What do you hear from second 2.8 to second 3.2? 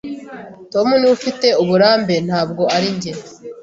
njye.